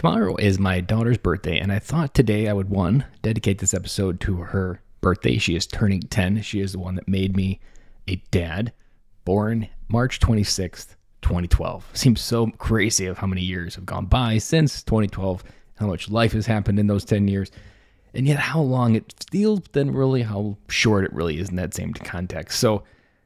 [0.00, 4.18] Tomorrow is my daughter's birthday, and I thought today I would, one, dedicate this episode
[4.20, 5.36] to her birthday.
[5.36, 6.40] She is turning 10.
[6.40, 7.60] She is the one that made me
[8.08, 8.72] a dad,
[9.26, 11.90] born March 26th, 2012.
[11.92, 15.44] Seems so crazy of how many years have gone by since 2012,
[15.76, 17.50] how much life has happened in those 10 years,
[18.14, 21.74] and yet how long it feels, then really how short it really is in that
[21.74, 22.58] same context.
[22.58, 22.84] So,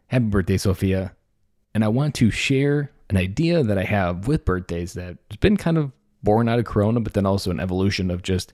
[0.09, 1.15] happy birthday, Sophia.
[1.73, 5.79] And I want to share an idea that I have with birthdays that's been kind
[5.79, 5.93] of
[6.25, 8.53] born out of Corona, but then also an evolution of just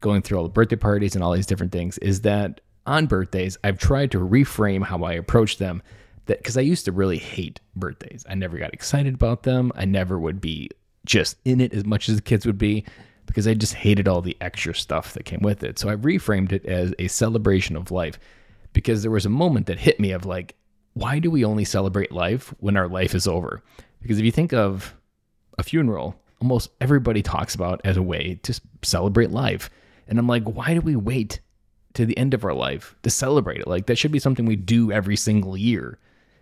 [0.00, 3.58] going through all the birthday parties and all these different things is that on birthdays,
[3.62, 5.82] I've tried to reframe how I approach them.
[6.26, 8.24] That because I used to really hate birthdays.
[8.28, 9.72] I never got excited about them.
[9.74, 10.70] I never would be
[11.04, 12.84] just in it as much as the kids would be
[13.26, 15.78] because I just hated all the extra stuff that came with it.
[15.78, 18.18] So I reframed it as a celebration of life
[18.72, 20.54] because there was a moment that hit me of like,
[20.94, 23.62] why do we only celebrate life when our life is over?
[24.00, 24.94] Because if you think of
[25.58, 29.70] a funeral, almost everybody talks about as a way to celebrate life.
[30.06, 31.40] And I'm like, why do we wait
[31.94, 33.66] to the end of our life to celebrate it?
[33.68, 35.98] Like, that should be something we do every single year.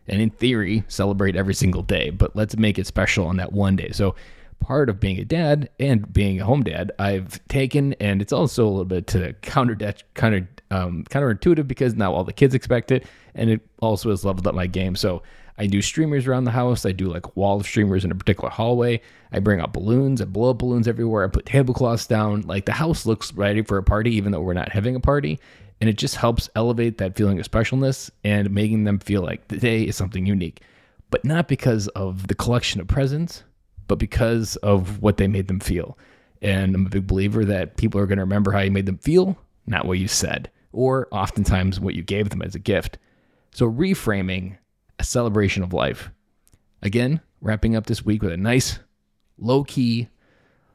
[0.09, 3.75] And in theory, celebrate every single day, but let's make it special on that one
[3.75, 3.91] day.
[3.91, 4.15] So,
[4.61, 8.67] part of being a dad and being a home dad, I've taken, and it's also
[8.67, 13.07] a little bit to counter counter um, counterintuitive because now all the kids expect it,
[13.35, 14.97] and it also has leveled up my game.
[14.97, 15.23] So
[15.59, 16.85] I do streamers around the house.
[16.85, 19.01] I do like wall of streamers in a particular hallway.
[19.33, 20.21] I bring out balloons.
[20.21, 21.25] I blow up balloons everywhere.
[21.25, 22.43] I put tablecloths down.
[22.43, 25.41] Like the house looks ready for a party, even though we're not having a party.
[25.81, 29.59] And it just helps elevate that feeling of specialness and making them feel like the
[29.59, 30.63] day is something unique.
[31.11, 33.45] But not because of the collection of presents,
[33.89, 35.99] but because of what they made them feel.
[36.43, 38.99] And I'm a big believer that people are going to remember how you made them
[38.99, 42.99] feel, not what you said, or oftentimes what you gave them as a gift.
[43.53, 44.59] So reframing
[44.99, 46.11] a celebration of life.
[46.83, 48.79] Again, wrapping up this week with a nice,
[49.39, 50.09] low key,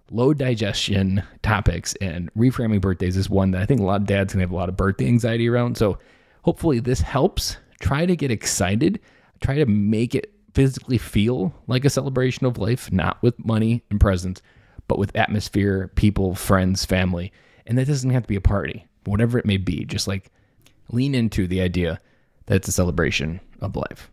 [0.10, 4.34] low digestion topics, and reframing birthdays is one that I think a lot of dads
[4.34, 5.78] can have a lot of birthday anxiety around.
[5.78, 6.00] So
[6.44, 7.58] hopefully this helps.
[7.80, 9.00] Try to get excited,
[9.40, 14.00] try to make it physically feel like a celebration of life, not with money and
[14.00, 14.42] presents,
[14.88, 17.32] but with atmosphere, people, friends, family.
[17.66, 19.86] And that doesn't have to be a party, whatever it may be.
[19.86, 20.32] Just like
[20.90, 22.00] lean into the idea
[22.48, 24.12] that it's a celebration of life.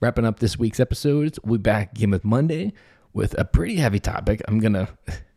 [0.00, 2.72] Wrapping up this week's episodes, we'll be back again with Monday
[3.12, 4.42] with a pretty heavy topic.
[4.48, 4.88] I'm going to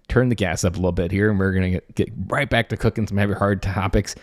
[0.08, 2.70] turn the gas up a little bit here and we're going to get right back
[2.70, 4.16] to cooking some heavy, hard topics.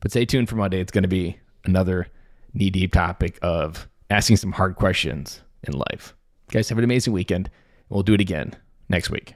[0.00, 0.80] But stay tuned for Monday.
[0.80, 2.06] It's going to be another
[2.54, 6.14] knee deep topic of asking some hard questions in life.
[6.48, 7.50] You guys, have an amazing weekend.
[7.88, 8.54] We'll do it again
[8.88, 9.34] next week.